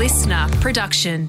[0.00, 1.28] listener production.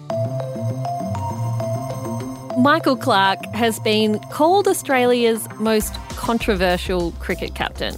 [2.58, 7.94] Michael Clarke has been called Australia's most controversial cricket captain.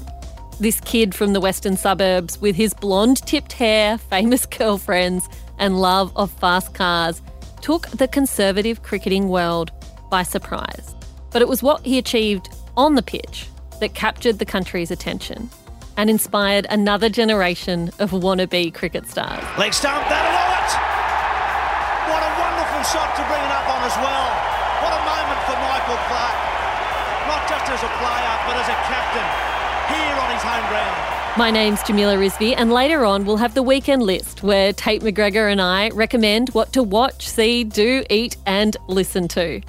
[0.59, 6.11] This kid from the western suburbs with his blonde tipped hair, famous girlfriends, and love
[6.15, 7.21] of fast cars
[7.61, 9.71] took the conservative cricketing world
[10.09, 10.95] by surprise.
[11.29, 13.47] But it was what he achieved on the pitch
[13.79, 15.51] that captured the country's attention
[15.97, 19.43] and inspired another generation of wannabe cricket stars.
[19.59, 20.43] Leg stump, that'll do it!
[20.43, 20.52] What
[22.83, 24.29] wonderful shot to bring it up on as well.
[24.83, 26.41] What a moment for Michael Clarke.
[27.27, 29.27] Not just as a player, but as a captain
[29.95, 31.37] here on his home ground.
[31.37, 35.51] My name's Jamila Rizvi, and later on we'll have the weekend list where Tate McGregor
[35.51, 39.61] and I recommend what to watch, see, do, eat, and listen to.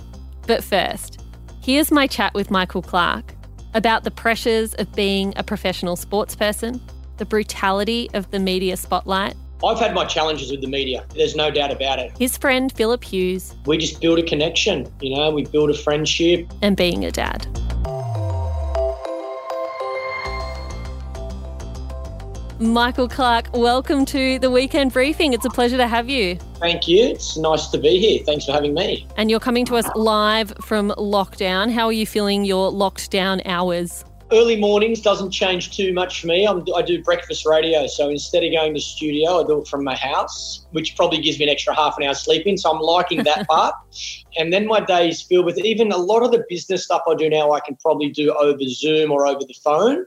[0.46, 1.24] But first,
[1.62, 3.34] here's my chat with Michael Clarke
[3.74, 6.80] about the pressures of being a professional sports person,
[7.16, 9.36] the brutality of the media spotlight.
[9.62, 12.12] I've had my challenges with the media, there's no doubt about it.
[12.18, 13.54] His friend Philip Hughes.
[13.66, 16.50] We just build a connection, you know, we build a friendship.
[16.60, 17.46] And being a dad.
[22.60, 25.32] Michael Clarke, welcome to the weekend briefing.
[25.32, 26.36] It's a pleasure to have you.
[26.60, 27.04] Thank you.
[27.06, 28.24] It's nice to be here.
[28.24, 29.06] Thanks for having me.
[29.16, 31.72] And you're coming to us live from lockdown.
[31.72, 34.04] How are you feeling your locked down hours?
[34.32, 36.46] Early mornings doesn't change too much for me.
[36.46, 39.84] I'm, i do breakfast radio, so instead of going to studio, I do it from
[39.84, 42.56] my house, which probably gives me an extra half an hour sleeping.
[42.56, 43.74] So I'm liking that part.
[44.36, 47.14] And then my day is filled with even a lot of the business stuff I
[47.14, 47.52] do now.
[47.52, 50.06] I can probably do over Zoom or over the phone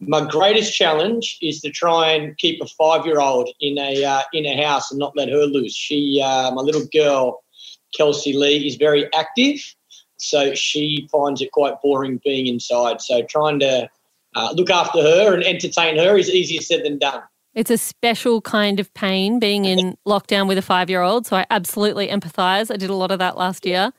[0.00, 4.62] my greatest challenge is to try and keep a five-year-old in a uh, in a
[4.62, 5.74] house and not let her loose.
[5.74, 7.44] She, uh, my little girl,
[7.94, 9.58] Kelsey Lee, is very active,
[10.20, 13.00] so she finds it quite boring being inside.
[13.00, 13.88] So trying to
[14.34, 17.22] uh, look after her and entertain her is easier said than done.
[17.54, 21.26] It's a special kind of pain being in lockdown with a five-year-old.
[21.26, 22.72] So I absolutely empathise.
[22.72, 23.92] I did a lot of that last year.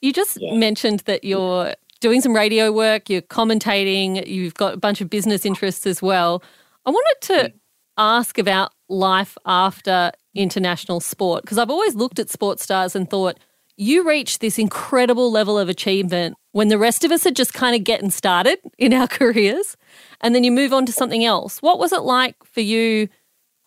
[0.00, 0.54] You just yeah.
[0.54, 5.44] mentioned that you're doing some radio work, you're commentating, you've got a bunch of business
[5.44, 6.42] interests as well.
[6.86, 7.52] I wanted to
[7.98, 13.38] ask about life after international sport because I've always looked at sports stars and thought,
[13.80, 17.74] you reach this incredible level of achievement when the rest of us are just kind
[17.74, 19.76] of getting started in our careers
[20.20, 21.62] and then you move on to something else.
[21.62, 23.08] What was it like for you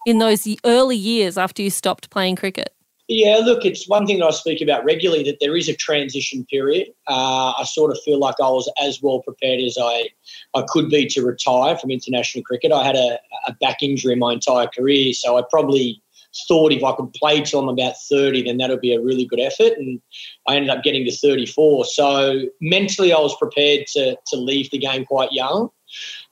[0.05, 2.75] in those early years after you stopped playing cricket?
[3.07, 6.45] Yeah, look, it's one thing that I speak about regularly that there is a transition
[6.45, 6.89] period.
[7.07, 10.09] Uh, I sort of feel like I was as well prepared as I,
[10.53, 12.71] I could be to retire from international cricket.
[12.71, 16.01] I had a, a back injury in my entire career, so I probably
[16.47, 19.25] thought if I could play till I'm about 30, then that would be a really
[19.25, 19.77] good effort.
[19.77, 20.01] And
[20.47, 21.85] I ended up getting to 34.
[21.85, 25.69] So mentally, I was prepared to, to leave the game quite young.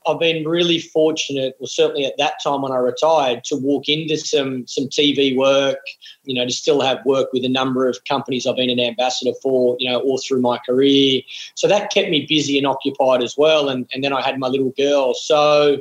[0.08, 4.18] I've been really fortunate, well, certainly at that time when I retired, to walk into
[4.18, 5.78] some some TV work,
[6.24, 9.34] you know, to still have work with a number of companies I've been an ambassador
[9.44, 11.22] for, you know, all through my career.
[11.54, 13.70] So that kept me busy and occupied as well.
[13.70, 15.14] And, and then I had my little girl.
[15.14, 15.78] So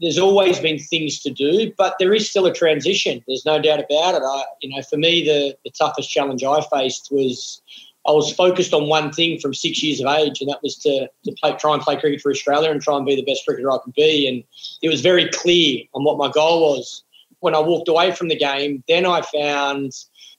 [0.00, 3.22] there's always been things to do, but there is still a transition.
[3.26, 4.22] There's no doubt about it.
[4.24, 7.60] I, you know, for me, the, the toughest challenge I faced was
[8.08, 11.08] I was focused on one thing from six years of age, and that was to,
[11.24, 13.70] to play, try and play cricket for Australia and try and be the best cricketer
[13.70, 14.26] I could be.
[14.26, 14.42] And
[14.82, 17.04] it was very clear on what my goal was.
[17.40, 19.92] When I walked away from the game, then I found,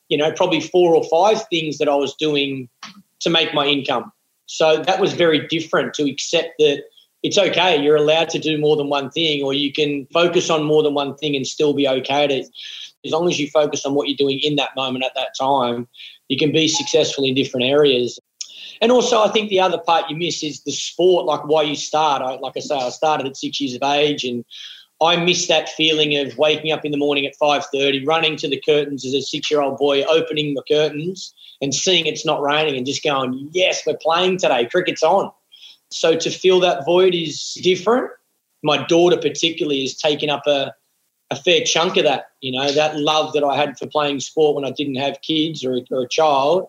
[0.09, 2.67] you know, probably four or five things that I was doing
[3.19, 4.11] to make my income.
[4.47, 6.83] So that was very different to accept that
[7.23, 7.81] it's okay.
[7.81, 10.93] You're allowed to do more than one thing, or you can focus on more than
[10.93, 12.41] one thing and still be okay.
[13.05, 15.87] As long as you focus on what you're doing in that moment at that time,
[16.29, 18.19] you can be successful in different areas.
[18.81, 21.75] And also, I think the other part you miss is the sport, like why you
[21.75, 22.23] start.
[22.23, 24.43] I, like I say, I started at six years of age, and
[25.01, 28.47] I miss that feeling of waking up in the morning at five thirty, running to
[28.47, 32.85] the curtains as a six-year-old boy, opening the curtains and seeing it's not raining, and
[32.85, 34.65] just going, "Yes, we're playing today.
[34.65, 35.31] Cricket's on."
[35.91, 38.09] So to fill that void is different.
[38.63, 40.74] My daughter, particularly, has taken up a
[41.31, 42.25] a fair chunk of that.
[42.42, 45.63] You know, that love that I had for playing sport when I didn't have kids
[45.63, 46.68] or, or a child,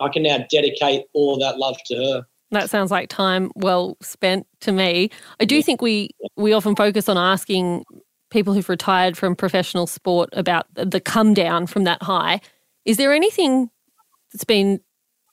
[0.00, 2.26] I can now dedicate all of that love to her.
[2.52, 5.10] That sounds like time well spent to me.
[5.40, 7.84] I do think we we often focus on asking
[8.30, 12.40] people who've retired from professional sport about the come down from that high.
[12.84, 13.70] Is there anything
[14.32, 14.80] that's been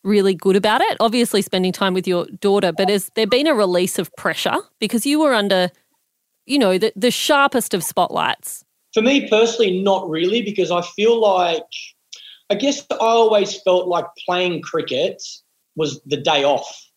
[0.04, 0.98] really good about it?
[1.00, 5.06] Obviously, spending time with your daughter, but has there been a release of pressure because
[5.06, 5.72] you were under
[6.46, 8.64] you know, the, the sharpest of spotlights?
[8.94, 11.64] For me personally, not really, because I feel like,
[12.50, 15.22] I guess I always felt like playing cricket
[15.76, 16.90] was the day off,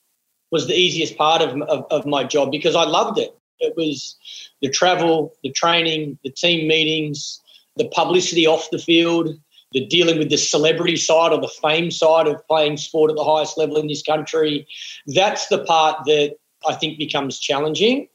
[0.51, 3.35] was the easiest part of, of, of my job because I loved it.
[3.59, 4.17] It was
[4.61, 7.41] the travel, the training, the team meetings,
[7.77, 9.35] the publicity off the field,
[9.73, 13.25] the dealing with the celebrity side or the fame side of playing sport at the
[13.25, 14.67] highest level in this country.
[15.07, 16.37] That's the part that
[16.67, 18.09] I think becomes challenging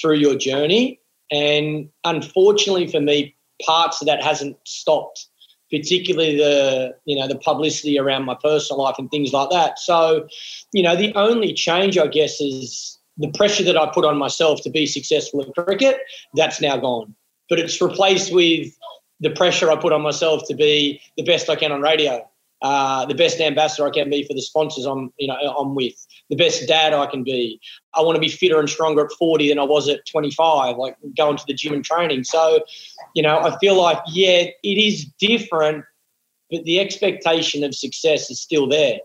[0.00, 1.00] through your journey.
[1.30, 3.34] And unfortunately for me,
[3.64, 5.26] parts of that hasn't stopped,
[5.70, 9.78] particularly the you know the publicity around my personal life and things like that.
[9.78, 10.28] So,
[10.72, 14.62] you know, the only change I guess is the pressure that I put on myself
[14.62, 15.98] to be successful in cricket.
[16.34, 17.14] That's now gone,
[17.48, 18.72] but it's replaced with
[19.20, 22.28] the pressure I put on myself to be the best I can on radio,
[22.62, 25.94] uh, the best ambassador I can be for the sponsors I'm you know I'm with,
[26.28, 27.60] the best dad I can be.
[27.94, 30.96] I want to be fitter and stronger at 40 than I was at 25, like
[31.16, 32.24] going to the gym and training.
[32.24, 32.60] So,
[33.14, 35.84] you know, I feel like yeah, it is different,
[36.50, 38.98] but the expectation of success is still there.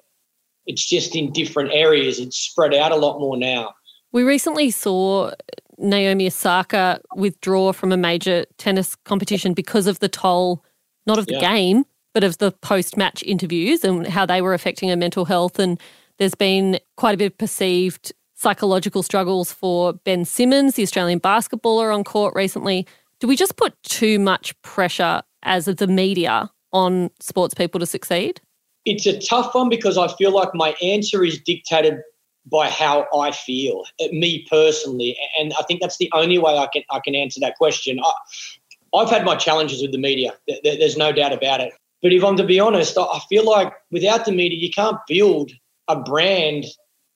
[0.66, 2.20] It's just in different areas.
[2.20, 3.74] It's spread out a lot more now.
[4.12, 5.32] We recently saw
[5.78, 10.64] Naomi Osaka withdraw from a major tennis competition because of the toll,
[11.06, 11.40] not of the yeah.
[11.40, 15.60] game, but of the post match interviews and how they were affecting her mental health.
[15.60, 15.80] And
[16.18, 21.94] there's been quite a bit of perceived psychological struggles for Ben Simmons, the Australian basketballer,
[21.94, 22.86] on court recently.
[23.20, 28.42] Do we just put too much pressure as the media on sports people to succeed?
[28.86, 32.02] It's a tough one because I feel like my answer is dictated
[32.46, 36.68] by how I feel, uh, me personally, and I think that's the only way I
[36.72, 38.00] can I can answer that question.
[38.04, 40.34] I, have had my challenges with the media.
[40.64, 41.74] There's no doubt about it.
[42.02, 45.52] But if I'm to be honest, I feel like without the media, you can't build
[45.88, 46.66] a brand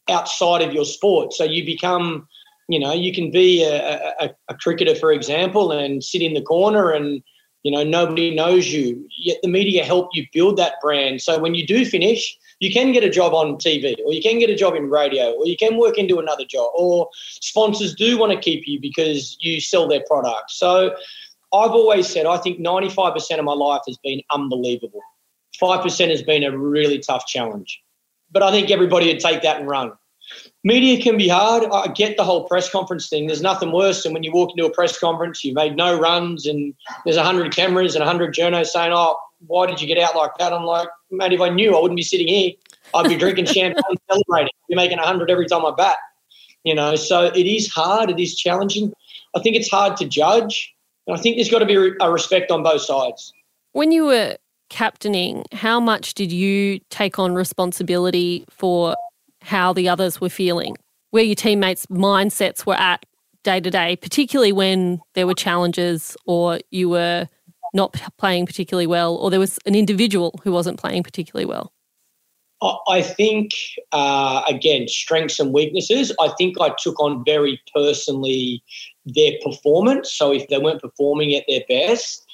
[0.10, 1.34] outside of your sport.
[1.34, 2.28] So you become,
[2.70, 6.42] you know, you can be a, a, a cricketer, for example, and sit in the
[6.42, 7.22] corner and
[7.64, 9.06] you know nobody knows you.
[9.18, 11.22] Yet the media help you build that brand.
[11.22, 14.40] So when you do finish, you can get a job on TV or you can
[14.40, 17.10] get a job in radio or you can work into another job or
[17.42, 20.52] sponsors do want to keep you because you sell their product.
[20.52, 20.96] So
[21.54, 25.02] I've always said I think 95% of my life has been unbelievable.
[25.62, 27.82] 5% has been a really tough challenge.
[28.32, 29.94] But I think everybody would take that and run.
[30.64, 31.64] Media can be hard.
[31.72, 33.28] I get the whole press conference thing.
[33.28, 36.46] There's nothing worse than when you walk into a press conference, you've made no runs,
[36.46, 36.74] and
[37.06, 40.54] there's 100 cameras and 100 journos saying, Oh, why did you get out like that?
[40.54, 42.52] I'm like, mate, if I knew, I wouldn't be sitting here.
[42.94, 44.52] I'd be drinking champagne, celebrating.
[44.70, 45.98] Be making 100 every time I bat.
[46.64, 48.10] You know, so it is hard.
[48.10, 48.94] It is challenging.
[49.36, 50.74] I think it's hard to judge.
[51.06, 53.32] And I think there's got to be a respect on both sides.
[53.72, 54.38] When you were
[54.70, 58.96] captaining, how much did you take on responsibility for
[59.42, 60.76] how the others were feeling,
[61.12, 63.06] where your teammates' mindsets were at
[63.44, 67.30] day to day, particularly when there were challenges or you were
[67.78, 71.72] not playing particularly well, or there was an individual who wasn't playing particularly well?
[72.90, 73.52] I think,
[73.92, 76.12] uh, again, strengths and weaknesses.
[76.20, 78.64] I think I took on very personally
[79.06, 80.12] their performance.
[80.12, 82.26] So if they weren't performing at their best,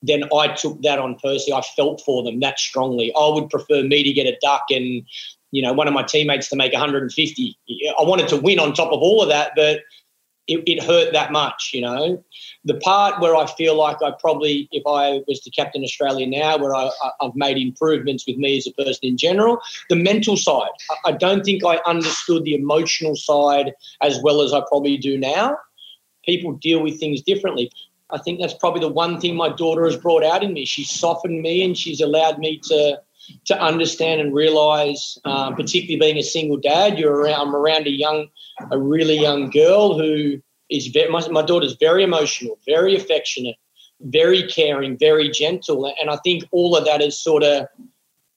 [0.00, 1.58] then I took that on personally.
[1.58, 3.12] I felt for them that strongly.
[3.16, 5.02] I would prefer me to get a duck and,
[5.50, 7.58] you know, one of my teammates to make 150.
[7.98, 9.80] I wanted to win on top of all of that, but
[10.48, 12.22] it, it, hurt that much, you know.
[12.64, 16.58] The part where I feel like I probably, if I was to captain Australia now,
[16.58, 16.90] where I,
[17.20, 20.70] have made improvements with me as a person in general, the mental side.
[21.04, 23.72] I don't think I understood the emotional side
[24.02, 25.56] as well as I probably do now.
[26.24, 27.70] People deal with things differently.
[28.10, 30.64] I think that's probably the one thing my daughter has brought out in me.
[30.64, 33.00] She's softened me and she's allowed me to
[33.46, 37.48] to understand and realize, um, particularly being a single dad, you're around.
[37.48, 38.28] I'm around a young,
[38.70, 41.10] a really young girl who is very.
[41.10, 43.56] My, my daughter's very emotional, very affectionate,
[44.00, 47.66] very caring, very gentle, and I think all of that has sort of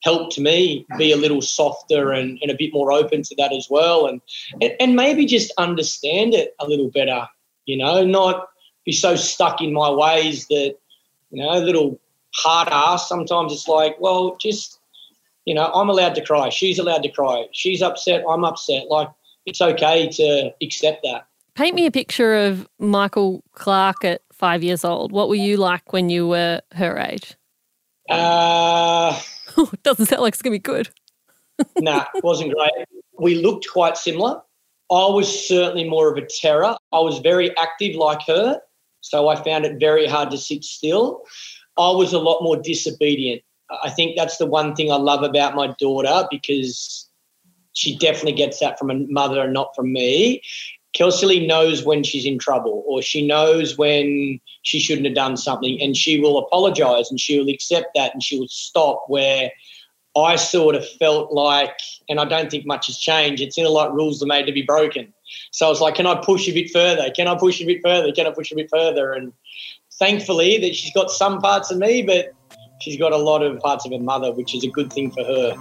[0.03, 3.67] helped me be a little softer and, and a bit more open to that as
[3.69, 4.21] well, and,
[4.61, 7.27] and and maybe just understand it a little better.
[7.65, 8.47] You know, not
[8.85, 10.75] be so stuck in my ways that
[11.31, 11.99] you know, little
[12.35, 13.07] hard ass.
[13.07, 14.79] Sometimes it's like, well, just
[15.45, 16.49] you know, I'm allowed to cry.
[16.49, 17.45] She's allowed to cry.
[17.51, 18.23] She's upset.
[18.27, 18.87] I'm upset.
[18.89, 19.09] Like
[19.45, 21.27] it's okay to accept that.
[21.53, 25.11] Paint me a picture of Michael Clarke at five years old.
[25.11, 27.35] What were you like when you were her age?
[28.09, 29.17] Uh,
[29.83, 30.89] doesn't sound like it's gonna be good.
[31.77, 32.71] nah, it wasn't great.
[33.17, 34.41] We looked quite similar.
[34.91, 36.75] I was certainly more of a terror.
[36.91, 38.59] I was very active like her,
[39.01, 41.23] so I found it very hard to sit still.
[41.77, 43.41] I was a lot more disobedient.
[43.83, 47.09] I think that's the one thing I love about my daughter because
[47.73, 50.41] she definitely gets that from a mother and not from me.
[50.93, 55.81] Kelsey knows when she's in trouble or she knows when she shouldn't have done something
[55.81, 59.51] and she will apologize and she will accept that and she will stop where
[60.17, 61.77] I sort of felt like,
[62.07, 64.53] and I don't think much has changed, it's in a like rules are made to
[64.53, 65.13] be broken.
[65.51, 67.11] So I was like, can I push a bit further?
[67.11, 68.13] Can I push a bit further?
[68.13, 69.11] Can I push a bit further?
[69.11, 69.33] And
[69.99, 72.33] thankfully that she's got some parts of me, but
[72.81, 75.23] she's got a lot of parts of her mother, which is a good thing for
[75.23, 75.55] her.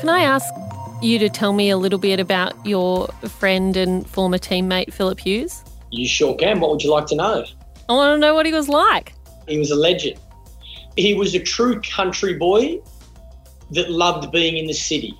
[0.00, 0.54] Can I ask
[1.02, 5.62] you to tell me a little bit about your friend and former teammate, Philip Hughes?
[5.90, 6.60] You sure can.
[6.60, 7.44] What would you like to know?
[7.88, 9.12] I want to know what he was like.
[9.46, 10.18] He was a legend.
[10.96, 12.80] He was a true country boy
[13.70, 15.18] that loved being in the city.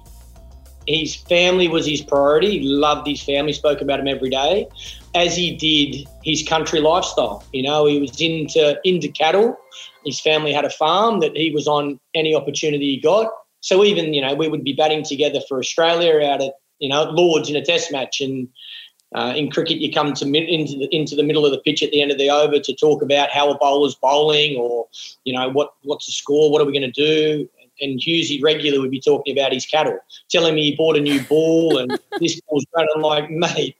[0.87, 2.61] His family was his priority.
[2.61, 4.67] He loved his family, spoke about him every day,
[5.15, 7.45] as he did his country lifestyle.
[7.53, 9.59] You know, he was into into cattle.
[10.07, 13.31] His family had a farm that he was on any opportunity he got.
[13.61, 17.03] So even, you know, we would be batting together for Australia out at, you know,
[17.11, 18.49] Lords in a test match and
[19.15, 21.91] uh, in cricket, you come to into the into the middle of the pitch at
[21.91, 24.87] the end of the over to talk about how a bowler's bowling, or
[25.25, 27.49] you know what what's the score, what are we going to do,
[27.81, 29.99] and Hughesy regularly would be talking about his cattle,
[30.31, 32.91] telling me he bought a new ball and this ball's running.
[32.95, 33.77] I'm like, mate,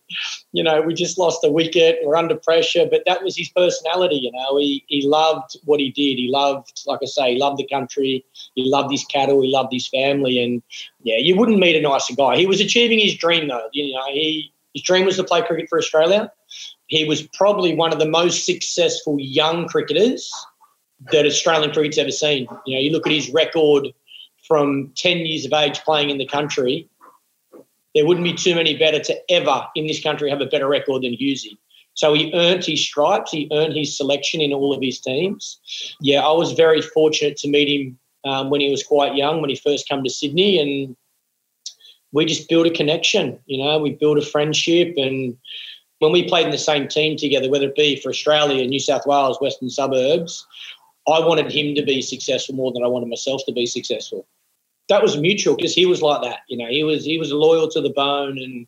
[0.53, 2.87] you know, we just lost a wicket, we're under pressure.
[2.91, 4.59] But that was his personality, you know.
[4.59, 6.19] He he loved what he did.
[6.19, 8.25] He loved, like I say, he loved the country.
[8.55, 9.43] He loved his cattle.
[9.43, 10.43] He loved his family.
[10.43, 10.63] And
[11.03, 12.37] yeah, you wouldn't meet a nicer guy.
[12.37, 13.69] He was achieving his dream though.
[13.73, 16.31] You know, he his dream was to play cricket for Australia.
[16.87, 20.33] He was probably one of the most successful young cricketers
[21.13, 22.47] that Australian cricket's ever seen.
[22.67, 23.89] You know, you look at his record
[24.47, 26.89] from 10 years of age playing in the country,
[27.95, 31.03] there wouldn't be too many better to ever in this country have a better record
[31.03, 31.59] than Hughesy.
[31.95, 35.59] So he earned his stripes, he earned his selection in all of his teams.
[36.01, 39.51] Yeah, I was very fortunate to meet him um, when he was quite young, when
[39.51, 40.97] he first came to Sydney, and
[42.13, 43.39] we just built a connection.
[43.47, 45.37] You know, we built a friendship, and
[45.99, 49.07] when we played in the same team together, whether it be for Australia, New South
[49.07, 50.47] Wales, Western Suburbs,
[51.09, 54.27] I wanted him to be successful more than I wanted myself to be successful.
[54.89, 56.41] That was mutual because he was like that.
[56.49, 58.67] You know, he was he was loyal to the bone, and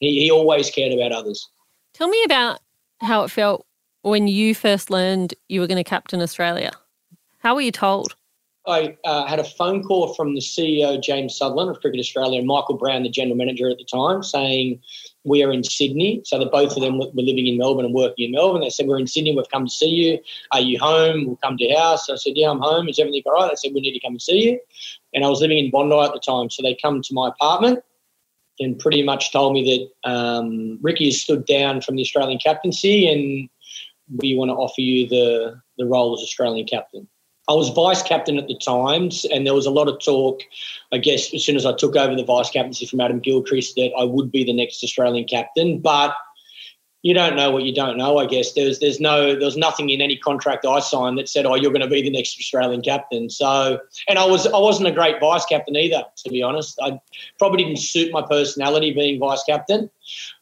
[0.00, 1.48] he, he always cared about others.
[1.94, 2.60] Tell me about
[3.00, 3.66] how it felt
[4.02, 6.72] when you first learned you were going to captain Australia.
[7.38, 8.16] How were you told?
[8.66, 12.46] I uh, had a phone call from the CEO, James Sutherland of Cricket Australia, and
[12.46, 14.80] Michael Brown, the general manager at the time, saying,
[15.24, 16.20] We are in Sydney.
[16.24, 18.60] So that both of them were living in Melbourne and working in Melbourne.
[18.60, 19.34] They said, We're in Sydney.
[19.34, 20.18] We've come to see you.
[20.52, 21.26] Are you home?
[21.26, 22.10] We'll come to your house.
[22.10, 22.88] I said, Yeah, I'm home.
[22.88, 23.50] Is everything all right?
[23.50, 24.60] They said, We need to come and see you.
[25.14, 26.50] And I was living in Bondi at the time.
[26.50, 27.82] So they come to my apartment
[28.60, 33.08] and pretty much told me that um, Ricky has stood down from the Australian captaincy
[33.08, 33.48] and
[34.18, 37.08] we want to offer you the, the role as Australian captain.
[37.48, 40.40] I was vice captain at the Times, and there was a lot of talk,
[40.92, 43.90] I guess, as soon as I took over the vice captaincy from Adam Gilchrist, that
[43.98, 45.80] I would be the next Australian captain.
[45.80, 46.14] But
[47.02, 48.18] you don't know what you don't know.
[48.18, 51.54] I guess there's there's no there's nothing in any contract I signed that said, "Oh,
[51.54, 54.92] you're going to be the next Australian captain." So, and I was I wasn't a
[54.92, 56.78] great vice captain either, to be honest.
[56.82, 57.00] I
[57.38, 59.88] probably didn't suit my personality being vice captain.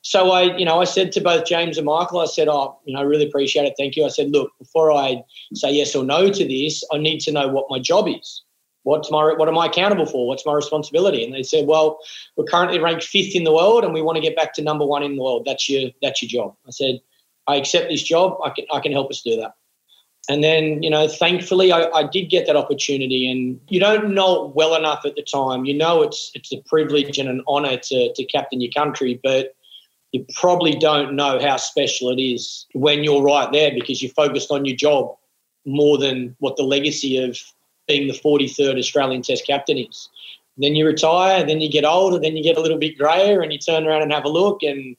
[0.02, 2.94] So I, you know, I said to both James and Michael, I said, "Oh, you
[2.94, 3.74] know, I really appreciate it.
[3.78, 5.22] Thank you." I said, "Look, before I
[5.54, 8.42] say yes or no to this, I need to know what my job is."
[8.88, 10.26] What's my what am I accountable for?
[10.26, 11.22] What's my responsibility?
[11.22, 11.98] And they said, well,
[12.36, 14.86] we're currently ranked fifth in the world, and we want to get back to number
[14.86, 15.44] one in the world.
[15.44, 16.56] That's your that's your job.
[16.66, 17.00] I said,
[17.46, 18.38] I accept this job.
[18.42, 19.54] I can I can help us do that.
[20.30, 23.30] And then, you know, thankfully, I, I, did get that opportunity.
[23.30, 25.64] And you don't know it well enough at the time.
[25.64, 29.54] You know, it's it's a privilege and an honour to to captain your country, but
[30.12, 34.50] you probably don't know how special it is when you're right there because you're focused
[34.50, 35.14] on your job
[35.66, 37.38] more than what the legacy of
[37.88, 40.08] being the 43rd Australian Test captain is.
[40.58, 43.52] Then you retire, then you get older, then you get a little bit grayer, and
[43.52, 44.62] you turn around and have a look.
[44.62, 44.96] And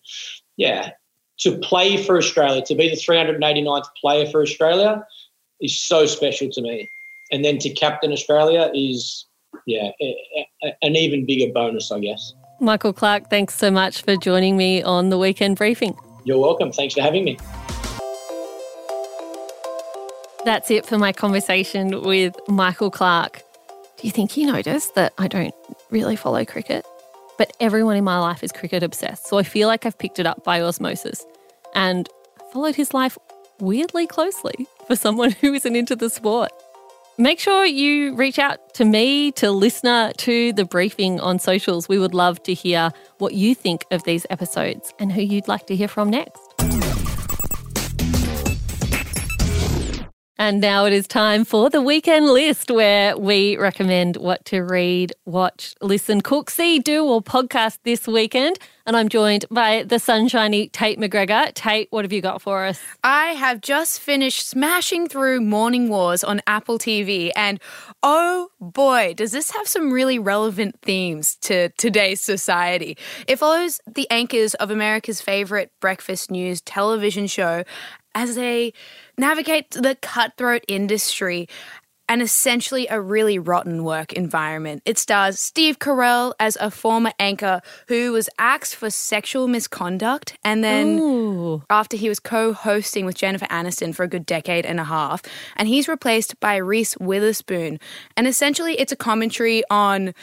[0.58, 0.92] yeah,
[1.40, 5.06] to play for Australia, to be the 389th player for Australia,
[5.62, 6.90] is so special to me.
[7.32, 9.26] And then to captain Australia is,
[9.68, 12.34] yeah, a, a, an even bigger bonus, I guess.
[12.62, 15.98] Michael Clarke, thanks so much for joining me on the weekend briefing.
[16.24, 16.72] You're welcome.
[16.72, 17.38] Thanks for having me.
[20.50, 23.44] That's it for my conversation with Michael Clarke.
[23.98, 25.54] Do you think he noticed that I don't
[25.92, 26.88] really follow cricket?
[27.38, 30.26] But everyone in my life is cricket obsessed, so I feel like I've picked it
[30.26, 31.24] up by osmosis.
[31.76, 32.10] And
[32.52, 33.16] followed his life
[33.60, 36.50] weirdly closely for someone who isn't into the sport.
[37.20, 41.88] Make sure you reach out to me, to listener, to the briefing on socials.
[41.88, 42.90] We would love to hear
[43.20, 46.49] what you think of these episodes and who you'd like to hear from next.
[50.42, 55.12] And now it is time for the weekend list where we recommend what to read,
[55.26, 58.58] watch, listen, cook, see, do, or podcast this weekend.
[58.86, 61.54] And I'm joined by the sunshiny Tate McGregor.
[61.54, 62.80] Tate, what have you got for us?
[63.04, 67.32] I have just finished smashing through Morning Wars on Apple TV.
[67.36, 67.60] And
[68.02, 72.98] oh boy, does this have some really relevant themes to today's society.
[73.28, 77.66] It follows the anchors of America's favorite breakfast news television show
[78.20, 78.74] as they
[79.18, 81.48] navigate the cutthroat industry
[82.10, 84.82] and essentially a really rotten work environment.
[84.84, 90.64] It stars Steve Carell as a former anchor who was axed for sexual misconduct and
[90.64, 91.64] then Ooh.
[91.70, 95.22] after he was co-hosting with Jennifer Aniston for a good decade and a half
[95.56, 97.80] and he's replaced by Reese Witherspoon.
[98.18, 100.14] And essentially it's a commentary on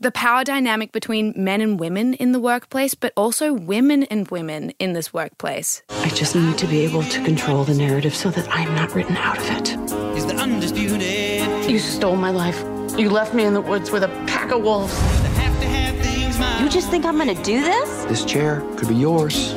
[0.00, 4.72] the power dynamic between men and women in the workplace, but also women and women
[4.78, 5.82] in this workplace.
[5.90, 9.16] I just need to be able to control the narrative so that I'm not written
[9.18, 9.74] out of it.
[10.16, 11.70] Is the undisputed.
[11.70, 12.58] You stole my life.
[12.98, 14.98] You left me in the woods with a pack of wolves.
[16.62, 18.04] You just think I'm gonna do this?
[18.04, 19.52] This chair could be yours.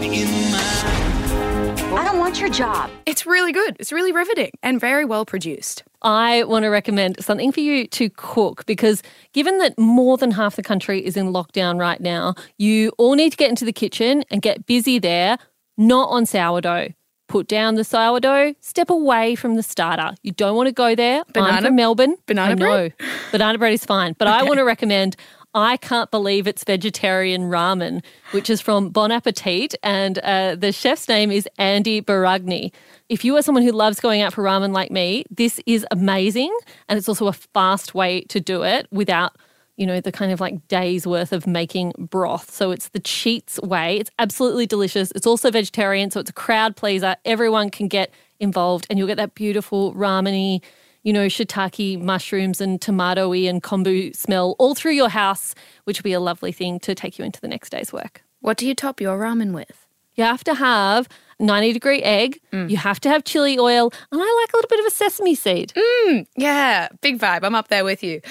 [1.95, 2.89] I don't want your job.
[3.05, 3.77] It's really good.
[3.79, 5.83] It's really riveting and very well produced.
[6.01, 10.55] I want to recommend something for you to cook because given that more than half
[10.55, 14.23] the country is in lockdown right now, you all need to get into the kitchen
[14.31, 15.37] and get busy there,
[15.77, 16.89] not on sourdough.
[17.27, 20.15] Put down the sourdough, step away from the starter.
[20.23, 21.23] You don't want to go there.
[21.31, 22.15] Banana, I'm from Melbourne.
[22.25, 22.65] Banana I know.
[22.65, 22.93] bread?
[23.31, 24.15] Banana bread is fine.
[24.17, 24.39] But okay.
[24.39, 25.15] I want to recommend
[25.55, 31.07] I can't believe it's vegetarian ramen, which is from Bon Appetit, and uh, the chef's
[31.07, 32.71] name is Andy Baraghani.
[33.09, 36.55] If you are someone who loves going out for ramen like me, this is amazing,
[36.89, 39.35] and it's also a fast way to do it without
[39.75, 42.51] you know, the kind of like days worth of making broth.
[42.51, 43.97] So it's the cheats way.
[43.97, 45.11] It's absolutely delicious.
[45.15, 47.15] It's also vegetarian, so it's a crowd pleaser.
[47.25, 50.61] Everyone can get involved, and you'll get that beautiful rameny
[51.03, 56.03] you know, shiitake mushrooms and tomatoey and kombu smell all through your house, which would
[56.03, 58.23] be a lovely thing to take you into the next day's work.
[58.39, 59.85] What do you top your ramen with?
[60.15, 61.07] You have to have
[61.39, 62.39] 90 degree egg.
[62.51, 62.69] Mm.
[62.69, 63.91] You have to have chili oil.
[64.11, 65.73] And I like a little bit of a sesame seed.
[65.75, 67.43] Mm, yeah, big vibe.
[67.43, 68.21] I'm up there with you.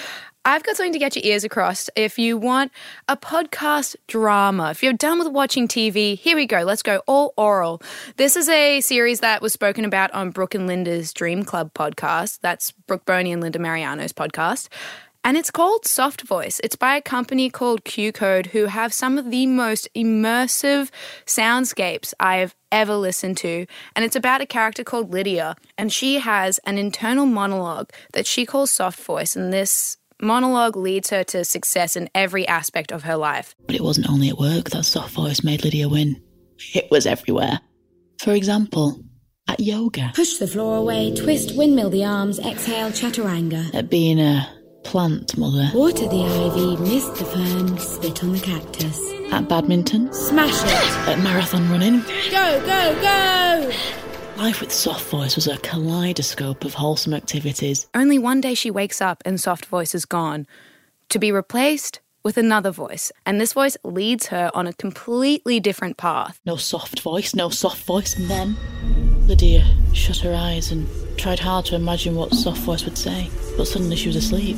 [0.45, 1.89] I've got something to get your ears across.
[1.95, 2.73] If you want
[3.07, 6.63] a podcast drama, if you're done with watching TV, here we go.
[6.63, 7.81] Let's go all oral.
[8.17, 12.39] This is a series that was spoken about on Brooke and Linda's Dream Club podcast.
[12.41, 14.67] That's Brooke Boney and Linda Marigliano's podcast.
[15.23, 16.59] And it's called Soft Voice.
[16.61, 20.89] It's by a company called QCODE, who have some of the most immersive
[21.25, 23.65] soundscapes I've ever listened to.
[23.95, 25.55] And it's about a character called Lydia.
[25.77, 29.37] And she has an internal monologue that she calls Soft Voice.
[29.37, 33.55] And this monologue leads her to success in every aspect of her life.
[33.65, 36.21] But it wasn't only at work that soft voice made Lydia win,
[36.73, 37.59] it was everywhere.
[38.19, 39.03] For example,
[39.47, 40.11] at yoga.
[40.15, 43.73] Push the floor away, twist, windmill the arms, exhale, chaturanga.
[43.73, 44.47] At being a
[44.83, 45.69] plant mother.
[45.73, 48.99] Water the ivy, mist the fern, spit on the cactus.
[49.31, 50.13] At badminton.
[50.13, 51.09] Smash it.
[51.09, 52.01] At marathon running.
[52.31, 54.02] Go, go, go!
[54.43, 57.87] Life with Soft Voice was a kaleidoscope of wholesome activities.
[57.93, 60.47] Only one day she wakes up and Soft Voice is gone,
[61.07, 63.09] to be replaced with another voice.
[63.25, 66.41] And this voice leads her on a completely different path.
[66.45, 68.17] No soft voice, no soft voice.
[68.17, 68.57] And then
[69.29, 73.29] Lydia shut her eyes and tried hard to imagine what Soft Voice would say.
[73.55, 74.57] But suddenly she was asleep.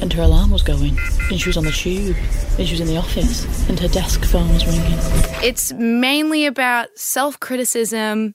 [0.00, 0.96] And her alarm was going,
[1.28, 2.16] and she was on the tube,
[2.56, 4.98] and she was in the office, and her desk phone was ringing.
[5.42, 8.34] It's mainly about self criticism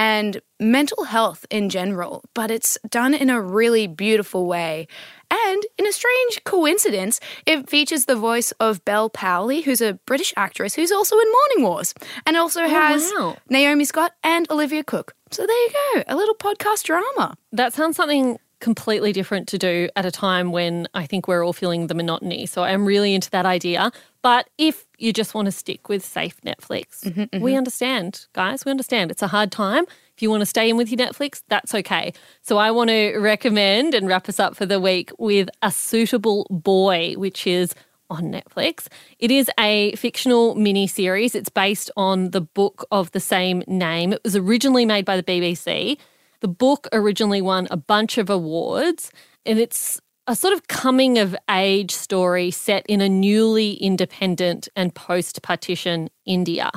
[0.00, 4.88] and mental health in general, but it's done in a really beautiful way.
[5.30, 10.32] And in a strange coincidence, it features the voice of Bel Powley, who's a British
[10.38, 11.92] actress who's also in Morning Wars,
[12.24, 13.36] and also oh, has wow.
[13.50, 15.12] Naomi Scott and Olivia Cooke.
[15.32, 17.36] So there you go, a little podcast drama.
[17.52, 21.52] That sounds something completely different to do at a time when I think we're all
[21.52, 22.46] feeling the monotony.
[22.46, 23.90] So I'm really into that idea.
[24.22, 27.40] But if you just want to stick with safe Netflix, mm-hmm, mm-hmm.
[27.40, 28.64] we understand, guys.
[28.64, 29.10] We understand.
[29.10, 29.84] It's a hard time.
[30.14, 32.12] If you want to stay in with your Netflix, that's okay.
[32.42, 36.46] So I want to recommend and wrap us up for the week with A Suitable
[36.50, 37.74] Boy, which is
[38.10, 38.88] on Netflix.
[39.18, 41.34] It is a fictional mini series.
[41.34, 44.12] It's based on the book of the same name.
[44.12, 45.96] It was originally made by the BBC.
[46.40, 49.10] The book originally won a bunch of awards,
[49.44, 54.94] and it's a sort of coming of age story set in a newly independent and
[54.94, 56.70] post partition India.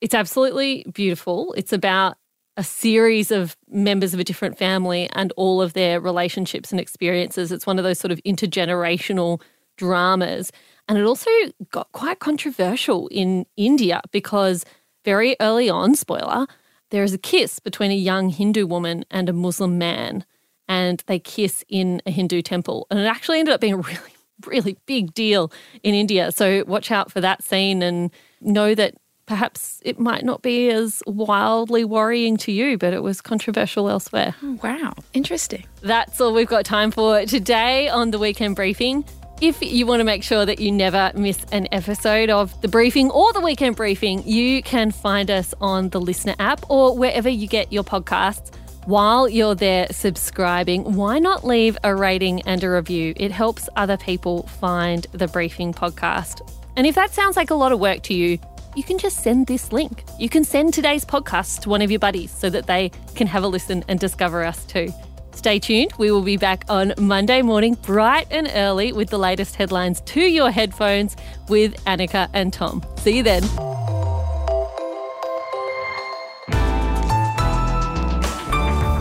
[0.00, 1.54] It's absolutely beautiful.
[1.56, 2.16] It's about
[2.56, 7.52] a series of members of a different family and all of their relationships and experiences.
[7.52, 9.40] It's one of those sort of intergenerational
[9.76, 10.52] dramas.
[10.88, 11.30] And it also
[11.70, 14.64] got quite controversial in India because
[15.04, 16.46] very early on, spoiler,
[16.90, 20.24] there is a kiss between a young Hindu woman and a Muslim man.
[20.68, 22.86] and they kiss in a Hindu temple.
[22.90, 24.14] And it actually ended up being a really,
[24.46, 26.30] really big deal in India.
[26.30, 28.94] So watch out for that scene and know that
[29.26, 34.36] perhaps it might not be as wildly worrying to you, but it was controversial elsewhere.
[34.44, 34.94] Oh, wow.
[35.12, 35.64] Interesting.
[35.82, 39.04] That's all we've got time for today on the weekend briefing.
[39.40, 43.10] If you want to make sure that you never miss an episode of the briefing
[43.10, 47.48] or the weekend briefing, you can find us on the LiSTNR app or wherever you
[47.48, 48.54] get your podcasts.
[48.84, 53.14] While you're there subscribing, why not leave a rating and a review?
[53.16, 56.46] It helps other people find the briefing podcast.
[56.76, 58.38] And if that sounds like a lot of work to you,
[58.76, 60.04] you can just send this link.
[60.18, 63.42] You can send today's podcast to one of your buddies so that they can have
[63.42, 64.92] a listen and discover us too.
[65.32, 65.92] Stay tuned.
[65.98, 70.20] We will be back on Monday morning, bright and early, with the latest headlines to
[70.20, 71.16] your headphones
[71.48, 72.84] with Annika and Tom.
[72.96, 73.42] See you then.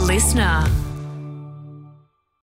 [0.10, 0.89] LiSTNR.